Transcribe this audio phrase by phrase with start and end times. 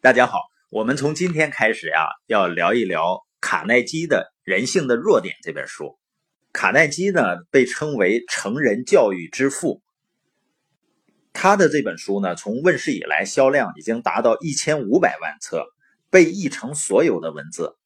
[0.00, 0.38] 大家好，
[0.70, 5.98] 我们从今天开始呀，要聊一聊卡耐基的《人性的弱点》这本书。
[6.52, 9.82] 卡耐基呢，被称为成人教育之父。
[11.32, 15.66] 他的这本书呢，从问世以来销量已经达到一千五百万册，
[16.10, 17.76] 被译成所有的文字。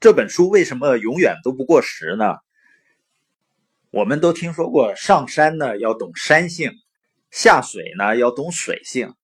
[0.00, 2.34] 这本书为什么永远都不过时呢？
[3.92, 6.72] 我们都听说过，上山呢要懂山性，
[7.30, 9.14] 下水呢要懂水性。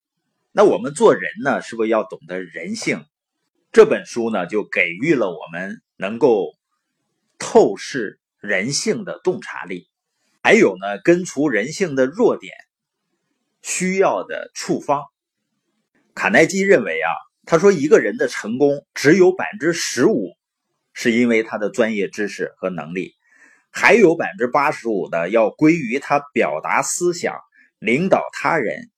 [0.59, 3.05] 那我们做人呢，是不是要懂得人性？
[3.71, 6.49] 这本书呢，就给予了我们能够
[7.39, 9.89] 透视人性的洞察力，
[10.43, 12.53] 还有呢，根除人性的弱点
[13.63, 15.05] 需要的处方。
[16.13, 17.09] 卡耐基认为啊，
[17.47, 20.33] 他说一个人的成功只有百分之十五
[20.93, 23.15] 是因为他的专业知识和能力，
[23.71, 27.39] 还有百分之八十五的要归于他表达思想、
[27.79, 28.91] 领导他人。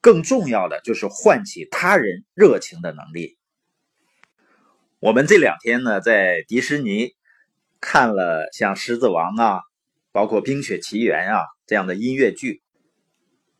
[0.00, 3.36] 更重要的就是唤起他人热情的能力。
[4.98, 7.14] 我们这两天呢，在迪士尼
[7.80, 9.60] 看了像《狮子王》啊，
[10.12, 12.62] 包括《冰雪奇缘》啊这样的音乐剧，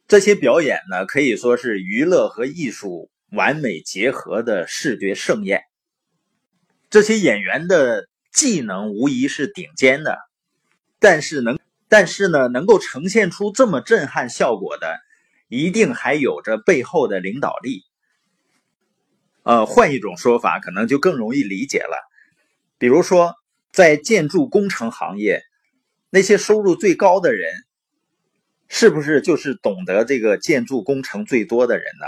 [0.08, 5.62] 这些表演呢，可以说是娱乐和艺术完美结合的视觉盛宴。
[6.90, 10.18] 这些演员的技能无疑是顶尖的，
[10.98, 14.98] 但是能，但是呢，能够呈现出这么震撼效果的。
[15.50, 17.82] 一定还有着背后的领导力。
[19.42, 21.98] 呃，换一种说法，可能就更容易理解了。
[22.78, 23.34] 比如说，
[23.72, 25.42] 在建筑工程行业，
[26.08, 27.52] 那些收入最高的人，
[28.68, 32.06] 是不是就是懂得这个建筑工程最多的人呢？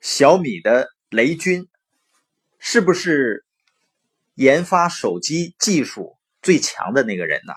[0.00, 1.66] 小米的雷军，
[2.60, 3.44] 是不是
[4.36, 7.52] 研发手机技术最强的那个人呢？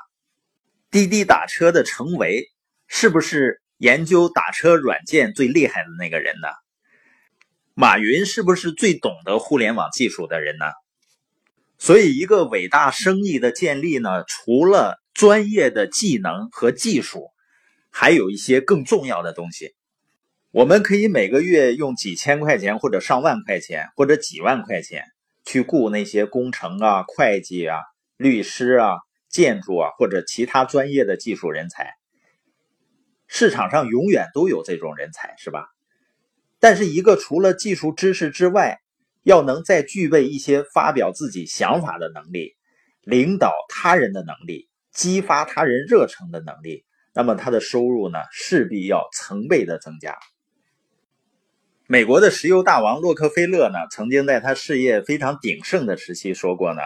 [0.90, 2.48] 滴滴打车的程维，
[2.88, 3.62] 是不是？
[3.80, 6.50] 研究打车软件最厉害的那个人呢？
[7.74, 10.66] 马云是不是最懂得互联网技术的人呢？
[11.78, 17.30] 所以，一个伟大生意的建立呢，除了专业的技能和技术，
[17.90, 19.76] 还有一些更重要的东西。
[20.52, 25.06] 我们可以每个月用几千块钱，或者上万块钱，或者几万块钱
[25.46, 27.78] 去雇那些工程啊、会计啊、
[28.18, 28.98] 律师啊、
[29.30, 31.99] 建筑啊，或者其他专业的技术人才。
[33.32, 35.68] 市场上永远都有这种人才，是吧？
[36.60, 38.80] 但是一个除了技术知识之外，
[39.24, 42.56] 要能再具备一些发表自己想法的能力、
[43.04, 50.18] 领导他人的能力、激发他人热诚的能力，那么他的收入呢，势必要成倍的增加。
[51.86, 56.82] 美国的石油大王洛克菲勒呢，曾经在他事业非常鼎盛的时期说过呢，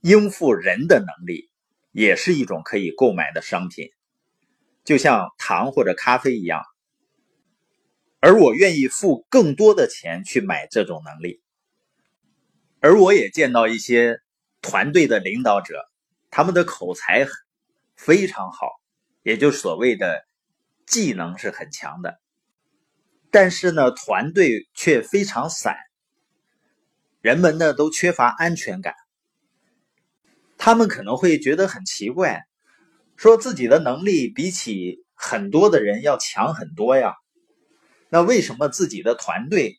[0.00, 1.50] 应付人的能力
[1.92, 3.90] 也是一种可以购买的商品。
[4.86, 6.62] 就像糖或者咖啡一样，
[8.20, 11.42] 而我愿意付更多的钱去买这种能力。
[12.78, 14.20] 而我也见到一些
[14.62, 15.90] 团队的领导者，
[16.30, 17.26] 他们的口才
[17.96, 18.68] 非常好，
[19.24, 20.24] 也就所谓的
[20.86, 22.20] 技能是很强的，
[23.32, 25.76] 但是呢，团队却非常散，
[27.20, 28.94] 人们呢都缺乏安全感，
[30.56, 32.46] 他们可能会觉得很奇怪。
[33.16, 37.14] 说自己的能力比起很多的人要强很多呀，
[38.10, 39.78] 那为什么自己的团队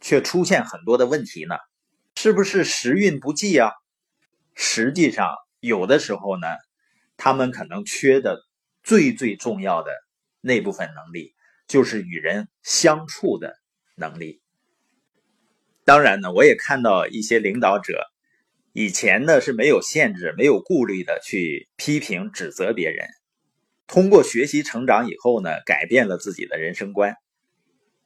[0.00, 1.56] 却出现很多的问题呢？
[2.16, 3.70] 是不是时运不济啊？
[4.54, 6.48] 实际上，有的时候呢，
[7.16, 8.40] 他们可能缺的
[8.82, 9.92] 最最重要的
[10.40, 11.34] 那部分能力，
[11.66, 13.54] 就是与人相处的
[13.94, 14.40] 能力。
[15.84, 18.04] 当然呢，我也看到一些领导者。
[18.80, 23.08] 以前呢是没有限制、没有顾虑的去批评、指责别人，
[23.88, 27.16] 通过学习成长以后呢，改变了自己的人生观。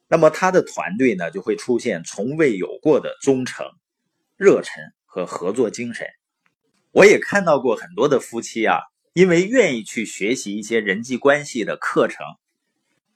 [0.09, 3.67] 那么他的团队呢就会出现从未有过的忠诚、
[4.39, 6.07] 热忱和合作精神。
[6.91, 8.79] 我也看到过很多的夫妻啊，
[9.13, 12.25] 因为愿意去学习一些人际关系的课程，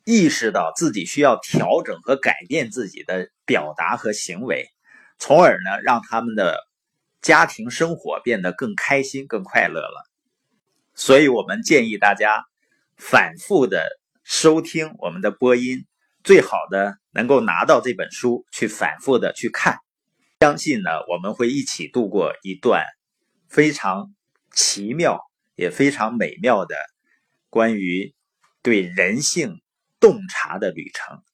[0.04, 4.66] 意识到自己需要调整和改变自己的表达和行为，
[5.18, 6.58] 从而呢让他们的。
[7.26, 10.04] 家庭生活变得更开心、更快乐了，
[10.94, 12.44] 所以我们建议大家
[12.96, 13.84] 反复的
[14.22, 15.86] 收听我们的播音，
[16.22, 19.80] 最好的能够拿到这本书去反复的去看，
[20.38, 22.84] 相信呢我们会一起度过一段
[23.48, 24.14] 非常
[24.52, 25.18] 奇妙
[25.56, 26.76] 也非常美妙的
[27.50, 28.14] 关于
[28.62, 29.60] 对人性
[29.98, 31.24] 洞察的旅程。